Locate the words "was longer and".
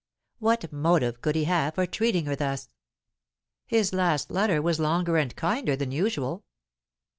4.59-5.35